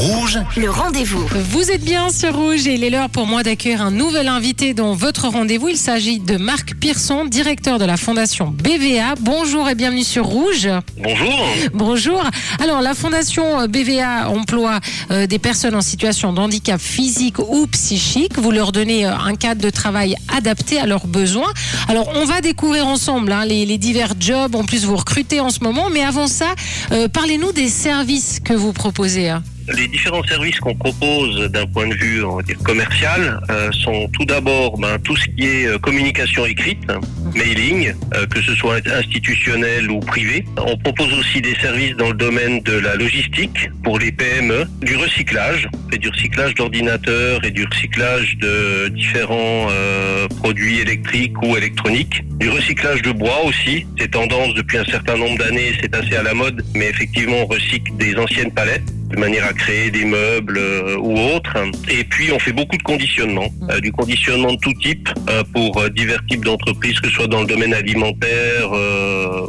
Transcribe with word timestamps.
Rouge, 0.00 0.38
Le 0.58 0.68
rendez-vous. 0.70 1.26
Vous 1.52 1.70
êtes 1.70 1.82
bien 1.82 2.10
sur 2.10 2.36
Rouge 2.36 2.66
et 2.66 2.74
il 2.74 2.84
est 2.84 2.90
l'heure 2.90 3.08
pour 3.08 3.26
moi 3.26 3.42
d'accueillir 3.42 3.80
un 3.80 3.90
nouvel 3.90 4.28
invité 4.28 4.74
dans 4.74 4.92
votre 4.92 5.28
rendez-vous. 5.28 5.68
Il 5.70 5.78
s'agit 5.78 6.18
de 6.20 6.36
Marc 6.36 6.74
Pearson, 6.74 7.24
directeur 7.24 7.78
de 7.78 7.86
la 7.86 7.96
fondation 7.96 8.48
BVA. 8.48 9.14
Bonjour 9.20 9.66
et 9.70 9.74
bienvenue 9.74 10.04
sur 10.04 10.26
Rouge. 10.26 10.68
Bonjour. 11.02 11.46
Bonjour. 11.72 12.22
Alors, 12.62 12.82
la 12.82 12.92
fondation 12.92 13.60
euh, 13.60 13.68
BVA 13.68 14.28
emploie 14.28 14.80
euh, 15.10 15.26
des 15.26 15.38
personnes 15.38 15.74
en 15.74 15.80
situation 15.80 16.34
de 16.34 16.40
handicap 16.40 16.78
physique 16.78 17.38
ou 17.38 17.66
psychique. 17.68 18.38
Vous 18.38 18.50
leur 18.50 18.72
donnez 18.72 19.06
euh, 19.06 19.16
un 19.16 19.34
cadre 19.34 19.62
de 19.62 19.70
travail 19.70 20.14
adapté 20.36 20.78
à 20.78 20.84
leurs 20.84 21.06
besoins. 21.06 21.52
Alors, 21.88 22.10
on 22.16 22.26
va 22.26 22.42
découvrir 22.42 22.86
ensemble 22.86 23.32
hein, 23.32 23.46
les, 23.46 23.64
les 23.64 23.78
divers 23.78 24.12
jobs. 24.20 24.56
En 24.56 24.64
plus, 24.64 24.84
vous 24.84 24.96
recrutez 24.96 25.40
en 25.40 25.48
ce 25.48 25.60
moment. 25.60 25.88
Mais 25.90 26.02
avant 26.04 26.26
ça, 26.26 26.54
euh, 26.92 27.08
parlez-nous 27.08 27.52
des 27.52 27.70
services 27.70 28.40
que 28.44 28.52
vous 28.52 28.74
proposez. 28.74 29.30
hein. 29.30 29.42
Les 29.68 29.88
différents 29.88 30.22
services 30.22 30.60
qu'on 30.60 30.74
propose 30.74 31.50
d'un 31.50 31.66
point 31.66 31.88
de 31.88 31.94
vue 31.94 32.22
on 32.22 32.36
va 32.36 32.42
dire, 32.42 32.58
commercial 32.58 33.40
euh, 33.50 33.70
sont 33.72 34.08
tout 34.12 34.24
d'abord 34.24 34.78
ben, 34.78 34.98
tout 35.00 35.16
ce 35.16 35.26
qui 35.26 35.46
est 35.46 35.66
euh, 35.66 35.78
communication 35.78 36.46
écrite, 36.46 36.78
hein, 36.88 37.00
mailing, 37.34 37.92
euh, 38.14 38.26
que 38.26 38.40
ce 38.40 38.54
soit 38.54 38.86
institutionnel 38.86 39.90
ou 39.90 40.00
privé. 40.00 40.44
On 40.56 40.76
propose 40.76 41.12
aussi 41.18 41.40
des 41.40 41.54
services 41.56 41.96
dans 41.96 42.08
le 42.08 42.14
domaine 42.14 42.60
de 42.62 42.78
la 42.78 42.94
logistique 42.94 43.70
pour 43.82 43.98
les 43.98 44.12
PME, 44.12 44.66
du 44.82 44.96
recyclage, 44.96 45.68
fait 45.90 45.98
du 45.98 46.08
recyclage 46.08 46.54
d'ordinateurs 46.54 47.44
et 47.44 47.50
du 47.50 47.64
recyclage 47.64 48.36
de 48.38 48.88
différents 48.88 49.68
euh, 49.70 50.28
produits 50.38 50.78
électriques 50.78 51.40
ou 51.42 51.56
électroniques, 51.56 52.22
du 52.38 52.48
recyclage 52.48 53.02
de 53.02 53.12
bois 53.12 53.44
aussi. 53.44 53.86
C'est 53.98 54.12
tendance 54.12 54.54
depuis 54.54 54.78
un 54.78 54.84
certain 54.84 55.16
nombre 55.16 55.38
d'années, 55.38 55.72
c'est 55.80 55.94
assez 55.94 56.16
à 56.16 56.22
la 56.22 56.34
mode, 56.34 56.64
mais 56.74 56.88
effectivement 56.88 57.38
on 57.42 57.46
recycle 57.46 57.96
des 57.96 58.16
anciennes 58.16 58.52
palettes 58.52 58.95
de 59.08 59.16
manière 59.16 59.44
à 59.44 59.52
créer 59.52 59.90
des 59.90 60.04
meubles 60.04 60.58
euh, 60.58 60.96
ou 60.98 61.18
autres. 61.34 61.56
Et 61.88 62.04
puis 62.04 62.32
on 62.32 62.38
fait 62.38 62.52
beaucoup 62.52 62.76
de 62.76 62.82
conditionnement, 62.82 63.48
euh, 63.70 63.80
du 63.80 63.92
conditionnement 63.92 64.52
de 64.52 64.58
tout 64.58 64.72
type 64.82 65.08
euh, 65.30 65.42
pour 65.54 65.88
divers 65.90 66.24
types 66.28 66.44
d'entreprises, 66.44 66.98
que 67.00 67.08
ce 67.08 67.14
soit 67.14 67.26
dans 67.26 67.40
le 67.40 67.46
domaine 67.46 67.74
alimentaire 67.74 68.70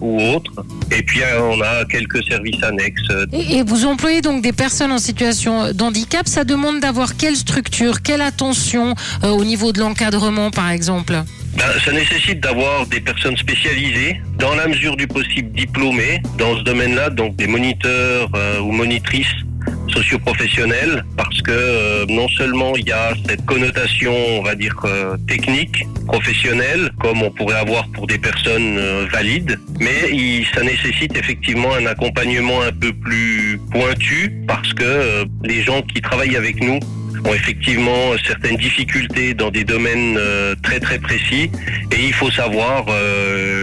ou 0.01 0.21
autre. 0.21 0.51
Et 0.91 1.01
puis 1.03 1.21
on 1.39 1.61
a 1.61 1.85
quelques 1.85 2.23
services 2.25 2.61
annexes. 2.63 3.11
Et, 3.33 3.57
et 3.57 3.63
vous 3.63 3.85
employez 3.85 4.21
donc 4.21 4.41
des 4.41 4.53
personnes 4.53 4.91
en 4.91 4.97
situation 4.97 5.73
d'handicap. 5.73 6.27
Ça 6.27 6.43
demande 6.43 6.79
d'avoir 6.79 7.17
quelle 7.17 7.35
structure, 7.35 8.01
quelle 8.01 8.21
attention 8.21 8.95
au 9.23 9.43
niveau 9.43 9.71
de 9.71 9.79
l'encadrement, 9.79 10.51
par 10.51 10.69
exemple? 10.71 11.23
Ben, 11.57 11.65
ça 11.83 11.91
nécessite 11.91 12.39
d'avoir 12.39 12.85
des 12.85 12.99
personnes 12.99 13.35
spécialisées, 13.35 14.21
dans 14.37 14.53
la 14.53 14.67
mesure 14.67 14.95
du 14.95 15.07
possible 15.07 15.51
diplômées 15.53 16.21
dans 16.37 16.55
ce 16.55 16.61
domaine-là, 16.61 17.09
donc 17.09 17.35
des 17.35 17.47
moniteurs 17.47 18.29
euh, 18.35 18.59
ou 18.59 18.71
monitrices 18.71 19.25
socioprofessionnels, 19.97 21.03
parce 21.17 21.41
que 21.41 21.51
euh, 21.51 22.05
non 22.07 22.27
seulement 22.29 22.75
il 22.75 22.87
y 22.87 22.91
a 22.91 23.13
cette 23.27 23.43
connotation, 23.45 24.13
on 24.37 24.43
va 24.43 24.53
dire, 24.55 24.75
euh, 24.85 25.17
technique, 25.27 25.85
professionnelle, 26.07 26.91
comme 27.01 27.21
on 27.23 27.31
pourrait 27.31 27.57
avoir 27.59 27.87
pour 27.89 28.05
des 28.07 28.17
personnes 28.19 28.77
euh, 28.77 29.05
valides, 29.11 29.59
mais 29.79 29.99
il- 30.11 30.45
ça 30.53 30.61
nécessite 30.61 31.17
effectivement 31.17 31.73
un 31.73 31.85
accompagnement 31.87 32.61
un 32.61 32.71
peu 32.71 32.93
plus 32.93 33.59
pointu, 33.71 34.31
parce 34.47 34.71
que 34.73 35.25
les 35.43 35.61
gens 35.63 35.81
qui 35.81 35.99
travaillent 36.01 36.37
avec 36.37 36.61
nous 36.61 36.79
ont 37.25 37.33
effectivement 37.33 38.11
certaines 38.25 38.57
difficultés 38.57 39.33
dans 39.33 39.49
des 39.49 39.63
domaines 39.63 40.19
très 40.61 40.79
très 40.79 40.99
précis 40.99 41.49
et 41.91 41.99
il 42.09 42.13
faut 42.13 42.29
savoir 42.29 42.85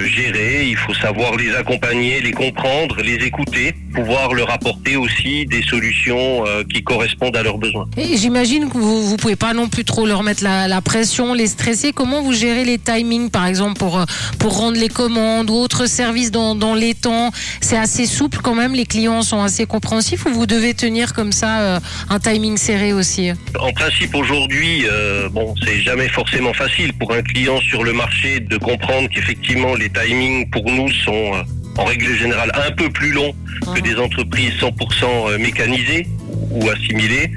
gérer, 0.05 0.66
il 0.69 0.77
faut 0.77 0.94
savoir 0.94 1.36
les 1.36 1.55
accompagner, 1.55 2.20
les 2.20 2.33
comprendre, 2.33 3.02
les 3.02 3.14
écouter, 3.14 3.74
pouvoir 3.94 4.34
leur 4.34 4.50
apporter 4.50 4.97
aussi 4.97 5.47
des 5.47 5.62
solutions 5.62 6.47
euh, 6.47 6.64
qui 6.64 6.83
correspondent 6.83 7.36
à 7.36 7.42
leurs 7.42 7.58
besoins. 7.58 7.86
Et 7.97 8.16
j'imagine 8.16 8.69
que 8.69 8.78
vous 8.78 9.08
vous 9.08 9.16
pouvez 9.16 9.36
pas 9.36 9.55
non 9.55 9.69
plus 9.69 9.84
trop 9.84 10.06
leur 10.06 10.22
mettre 10.22 10.42
la, 10.42 10.69
la 10.69 10.80
pression, 10.80 11.34
les 11.34 11.47
stresser. 11.47 11.92
Comment 11.92 12.22
vous 12.22 12.32
gérez 12.32 12.64
les 12.64 12.78
timings, 12.78 13.30
par 13.30 13.47
exemple, 13.47 13.78
pour 13.78 13.98
euh, 13.98 14.04
pour 14.38 14.59
rendre 14.59 14.78
les 14.78 14.88
commandes 14.88 15.50
ou 15.50 15.54
autres 15.54 15.87
services 15.87 16.31
dans, 16.31 16.54
dans 16.54 16.75
les 16.75 16.94
temps? 16.94 17.31
C'est 17.60 17.76
assez 17.76 18.06
souple 18.06 18.38
quand 18.42 18.54
même. 18.54 18.75
Les 18.75 18.86
clients 18.86 19.22
sont 19.22 19.42
assez 19.42 19.66
compréhensifs 19.66 20.26
ou 20.26 20.31
vous 20.31 20.47
devez 20.47 20.75
tenir 20.75 21.12
comme 21.12 21.32
ça 21.32 21.60
euh, 21.60 21.81
un 22.10 22.19
timing 22.19 22.56
serré 22.56 22.92
aussi? 22.92 23.31
En 23.59 23.72
principe 23.72 24.15
aujourd'hui, 24.15 24.84
euh, 24.91 25.28
bon, 25.28 25.54
c'est 25.65 25.81
jamais 25.81 26.09
forcément 26.09 26.53
facile 26.53 26.92
pour 26.92 27.12
un 27.12 27.22
client 27.22 27.60
sur 27.60 27.84
le 27.84 27.92
marché 27.92 28.41
de 28.41 28.56
comprendre 28.56 29.09
qu'effectivement 29.09 29.75
les 29.75 29.88
timings 29.88 30.03
pour 30.50 30.65
nous 30.70 30.91
sont 30.91 31.34
euh, 31.34 31.42
en 31.78 31.84
règle 31.84 32.15
générale 32.15 32.53
un 32.54 32.70
peu 32.72 32.88
plus 32.91 33.12
longs 33.12 33.34
que 33.75 33.81
des 33.81 33.97
entreprises 33.97 34.53
100% 34.60 35.38
mécanisées 35.38 36.06
ou 36.50 36.69
assimilées. 36.69 37.31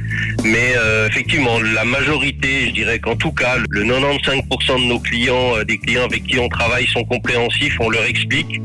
Mais 0.43 0.73
euh, 0.77 1.07
effectivement, 1.07 1.59
la 1.59 1.83
majorité, 1.83 2.67
je 2.67 2.71
dirais 2.71 2.99
qu'en 2.99 3.15
tout 3.15 3.31
cas, 3.31 3.57
le 3.69 3.83
95% 3.83 4.83
de 4.83 4.87
nos 4.87 4.99
clients, 4.99 5.57
euh, 5.57 5.63
des 5.63 5.77
clients 5.77 6.05
avec 6.05 6.23
qui 6.23 6.39
on 6.39 6.49
travaille, 6.49 6.87
sont 6.87 7.03
compréhensifs, 7.03 7.77
on 7.79 7.89
leur 7.89 8.05
explique. 8.05 8.61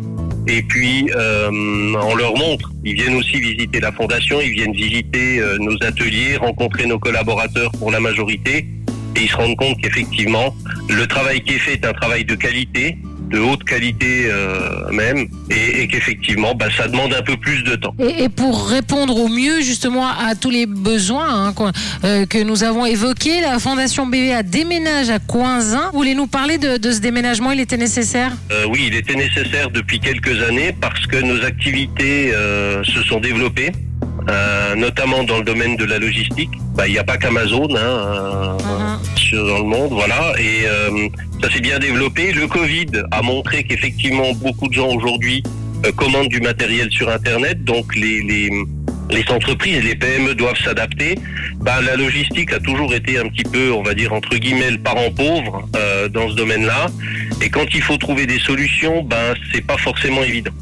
Et 0.46 0.62
puis, 0.62 1.08
euh, 1.14 1.50
on 1.50 2.14
leur 2.14 2.36
montre. 2.36 2.70
Ils 2.84 2.94
viennent 2.94 3.16
aussi 3.16 3.40
visiter 3.40 3.80
la 3.80 3.92
fondation, 3.92 4.40
ils 4.40 4.52
viennent 4.52 4.72
visiter 4.74 5.38
euh, 5.38 5.56
nos 5.58 5.76
ateliers, 5.82 6.36
rencontrer 6.36 6.86
nos 6.86 6.98
collaborateurs 6.98 7.70
pour 7.78 7.90
la 7.90 8.00
majorité. 8.00 8.66
Et 9.16 9.22
ils 9.22 9.28
se 9.28 9.36
rendent 9.36 9.56
compte 9.56 9.80
qu'effectivement, 9.80 10.54
le 10.88 11.06
travail 11.06 11.40
qui 11.42 11.54
est 11.54 11.58
fait 11.58 11.74
est 11.74 11.86
un 11.86 11.92
travail 11.92 12.24
de 12.24 12.34
qualité, 12.34 12.98
de 13.32 13.38
haute 13.38 13.64
qualité 13.64 14.26
euh, 14.26 14.90
même, 14.92 15.26
et, 15.50 15.82
et 15.82 15.88
qu'effectivement, 15.88 16.54
bah, 16.54 16.66
ça 16.76 16.86
demande 16.88 17.14
un 17.14 17.22
peu 17.22 17.36
plus 17.36 17.62
de 17.64 17.74
temps. 17.76 17.94
Et, 17.98 18.24
et 18.24 18.28
pour 18.28 18.68
répondre 18.68 19.16
au 19.16 19.28
mieux 19.28 19.60
justement 19.62 20.06
à 20.06 20.34
tous 20.34 20.50
les 20.50 20.66
besoins 20.66 21.48
hein, 21.48 21.54
euh, 22.04 22.26
que 22.26 22.42
nous 22.42 22.62
avons 22.64 22.84
évoqués, 22.86 23.40
la 23.40 23.58
Fondation 23.58 24.06
BVA 24.06 24.42
déménage 24.42 25.10
à 25.10 25.18
Coinzin. 25.18 25.90
Vous 25.92 25.98
voulez 25.98 26.14
nous 26.14 26.26
parler 26.26 26.58
de, 26.58 26.76
de 26.76 26.92
ce 26.92 27.00
déménagement? 27.00 27.50
Il 27.52 27.60
était 27.60 27.76
nécessaire? 27.78 28.32
Euh, 28.50 28.64
oui, 28.70 28.84
il 28.88 28.94
était 28.94 29.14
nécessaire 29.14 29.70
depuis 29.70 29.98
quelques 29.98 30.42
années 30.42 30.74
parce 30.80 31.06
que 31.06 31.16
nos 31.16 31.42
activités 31.44 32.32
se 32.84 33.02
sont 33.02 33.20
développées, 33.20 33.72
notamment 34.76 35.24
dans 35.24 35.38
le 35.38 35.44
domaine 35.44 35.76
de 35.76 35.84
la 35.84 35.98
logistique. 35.98 36.50
Bah, 36.74 36.86
Il 36.86 36.92
n'y 36.92 36.98
a 36.98 37.04
pas 37.04 37.16
qu'Amazon 37.16 37.68
hein, 37.76 38.56
Mhm. 38.62 38.98
Dans 39.36 39.58
le 39.58 39.64
monde, 39.64 39.92
voilà, 39.92 40.32
et 40.38 40.66
euh, 40.66 41.08
ça 41.42 41.50
s'est 41.50 41.60
bien 41.60 41.78
développé. 41.78 42.32
Le 42.32 42.46
Covid 42.46 42.86
a 43.10 43.22
montré 43.22 43.64
qu'effectivement 43.64 44.32
beaucoup 44.34 44.68
de 44.68 44.74
gens 44.74 44.88
aujourd'hui 44.88 45.42
euh, 45.86 45.92
commandent 45.92 46.28
du 46.28 46.40
matériel 46.40 46.90
sur 46.90 47.08
Internet, 47.08 47.64
donc 47.64 47.94
les, 47.96 48.22
les 48.22 49.24
entreprises, 49.30 49.82
les 49.82 49.94
PME 49.94 50.34
doivent 50.34 50.60
s'adapter. 50.62 51.18
Bah, 51.56 51.80
la 51.80 51.96
logistique 51.96 52.52
a 52.52 52.60
toujours 52.60 52.94
été 52.94 53.18
un 53.18 53.28
petit 53.28 53.44
peu, 53.44 53.72
on 53.72 53.82
va 53.82 53.94
dire 53.94 54.12
entre 54.12 54.36
guillemets, 54.36 54.70
le 54.70 54.78
parent 54.78 55.10
pauvre 55.10 55.68
euh, 55.76 56.08
dans 56.08 56.28
ce 56.30 56.34
domaine-là. 56.34 56.86
Et 57.40 57.48
quand 57.48 57.66
il 57.74 57.82
faut 57.82 57.96
trouver 57.96 58.26
des 58.26 58.38
solutions, 58.38 59.02
ben 59.02 59.34
c'est 59.52 59.66
pas 59.66 59.76
forcément 59.76 60.22
évident. 60.22 60.52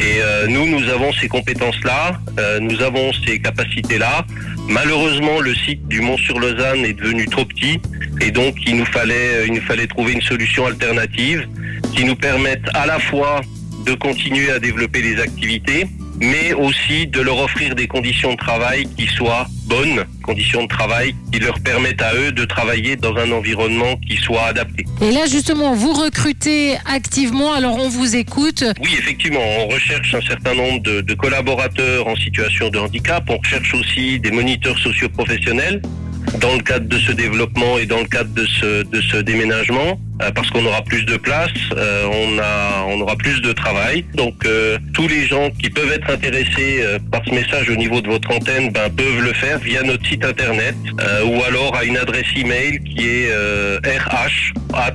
Et 0.00 0.48
nous, 0.48 0.66
nous 0.66 0.88
avons 0.88 1.12
ces 1.14 1.26
compétences-là, 1.26 2.20
nous 2.60 2.80
avons 2.82 3.12
ces 3.26 3.40
capacités-là. 3.40 4.24
Malheureusement, 4.68 5.40
le 5.40 5.54
site 5.54 5.88
du 5.88 6.02
Mont-sur-Lausanne 6.02 6.84
est 6.84 6.92
devenu 6.92 7.26
trop 7.26 7.44
petit, 7.44 7.80
et 8.20 8.30
donc 8.30 8.56
il 8.66 8.76
nous 8.76 8.86
fallait, 8.86 9.46
il 9.46 9.54
nous 9.54 9.60
fallait 9.60 9.86
trouver 9.86 10.12
une 10.12 10.22
solution 10.22 10.66
alternative 10.66 11.46
qui 11.94 12.04
nous 12.04 12.16
permette 12.16 12.64
à 12.74 12.86
la 12.86 12.98
fois 12.98 13.40
de 13.86 13.94
continuer 13.94 14.50
à 14.50 14.58
développer 14.58 15.00
les 15.00 15.20
activités, 15.20 15.86
mais 16.20 16.52
aussi 16.52 17.06
de 17.06 17.20
leur 17.20 17.38
offrir 17.38 17.74
des 17.74 17.86
conditions 17.86 18.32
de 18.32 18.36
travail 18.36 18.86
qui 18.96 19.06
soient 19.06 19.46
bonnes, 19.66 20.04
conditions 20.22 20.64
de 20.64 20.68
travail 20.68 21.14
qui 21.32 21.38
leur 21.38 21.58
permettent 21.60 22.02
à 22.02 22.14
eux 22.14 22.32
de 22.32 22.44
travailler 22.44 22.96
dans 22.96 23.14
un 23.16 23.30
environnement 23.30 23.96
qui 24.08 24.16
soit 24.16 24.44
adapté. 24.44 24.84
Et 25.00 25.12
là 25.12 25.26
justement, 25.26 25.74
vous 25.74 25.92
recrutez 25.92 26.76
activement, 26.86 27.52
alors 27.52 27.78
on 27.78 27.88
vous 27.88 28.16
écoute. 28.16 28.64
Oui, 28.82 28.90
effectivement, 28.98 29.40
on 29.60 29.68
recherche 29.68 30.14
un 30.14 30.22
certain 30.22 30.54
nombre 30.54 30.82
de, 30.82 31.00
de 31.00 31.14
collaborateurs 31.14 32.06
en 32.08 32.16
situation 32.16 32.68
de 32.68 32.78
handicap. 32.78 33.24
On 33.28 33.38
recherche 33.38 33.74
aussi 33.74 34.18
des 34.18 34.30
moniteurs 34.30 34.78
socioprofessionnels 34.78 35.80
dans 36.40 36.54
le 36.54 36.62
cadre 36.62 36.86
de 36.86 36.98
ce 36.98 37.12
développement 37.12 37.78
et 37.78 37.86
dans 37.86 38.00
le 38.00 38.06
cadre 38.06 38.32
de 38.34 38.46
ce, 38.46 38.82
de 38.82 39.00
ce 39.00 39.18
déménagement, 39.18 39.98
euh, 40.22 40.30
parce 40.34 40.50
qu'on 40.50 40.64
aura 40.64 40.82
plus 40.82 41.04
de 41.04 41.16
place, 41.16 41.50
euh, 41.76 42.06
on, 42.06 42.38
a, 42.38 42.84
on 42.88 43.00
aura 43.00 43.16
plus 43.16 43.40
de 43.40 43.52
travail. 43.52 44.04
Donc 44.14 44.44
euh, 44.44 44.78
tous 44.94 45.08
les 45.08 45.26
gens 45.26 45.50
qui 45.50 45.70
peuvent 45.70 45.92
être 45.92 46.10
intéressés 46.10 46.80
euh, 46.80 46.98
par 47.10 47.24
ce 47.24 47.30
message 47.30 47.70
au 47.70 47.76
niveau 47.76 48.00
de 48.00 48.08
votre 48.08 48.30
antenne 48.30 48.70
ben, 48.70 48.90
peuvent 48.90 49.22
le 49.22 49.32
faire 49.32 49.58
via 49.58 49.82
notre 49.82 50.06
site 50.06 50.24
internet 50.24 50.74
euh, 51.00 51.24
ou 51.24 51.42
alors 51.44 51.76
à 51.76 51.84
une 51.84 51.96
adresse 51.96 52.26
email 52.36 52.80
qui 52.80 53.06
est 53.06 53.30
euh, 53.30 53.78
rh@bva.ch 53.84 54.92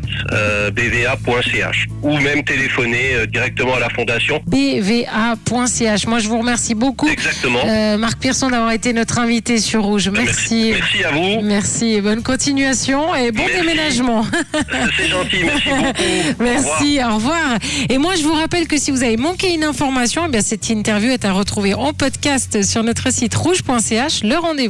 ou 2.04 2.18
même 2.20 2.44
téléphoner 2.44 3.16
euh, 3.16 3.26
directement 3.26 3.76
à 3.76 3.80
la 3.80 3.90
fondation. 3.90 4.42
bva.ch. 4.46 6.08
Moi 6.08 6.20
je 6.20 6.28
vous 6.28 6.38
remercie 6.38 6.76
beaucoup. 6.76 7.08
Exactement. 7.08 7.60
Euh, 7.66 7.98
Marc 7.98 8.20
Pearson 8.20 8.50
d'avoir 8.50 8.72
été 8.72 8.94
notre 8.94 9.20
invité 9.20 9.58
sur 9.58 9.84
Rouge. 9.84 10.10
Merci. 10.10 10.74
Merci 10.74 11.04
à 11.04 11.12
vous. 11.12 11.42
Merci 11.42 11.94
et 11.94 12.02
bonne 12.02 12.22
continuation 12.22 13.16
et 13.16 13.32
bon 13.32 13.44
Merci. 13.46 13.62
déménagement. 13.62 14.26
C'est 14.98 15.08
gentil. 15.08 15.44
Merci 15.44 15.70
beaucoup. 15.70 15.84
Au 15.84 16.46
revoir. 16.46 16.80
Merci, 16.80 17.00
au 17.04 17.16
revoir. 17.16 17.58
Et 17.90 17.98
moi, 17.98 18.16
je 18.16 18.24
vous 18.24 18.34
rappelle 18.34 18.68
que 18.68 18.78
si 18.78 18.92
vous 18.92 19.04
avez 19.04 19.18
manqué 19.18 19.54
une 19.54 19.64
information, 19.64 20.24
eh 20.28 20.30
bien, 20.32 20.42
cette 20.42 20.70
interview 20.70 21.10
est 21.12 21.26
à 21.26 21.32
retrouver 21.32 21.74
en 21.74 21.94
podcast 21.94 22.64
sur 22.64 22.84
notre 22.84 23.12
site 23.12 23.34
rouge.ch. 23.36 24.24
Le 24.24 24.36
rendez-vous. 24.36 24.54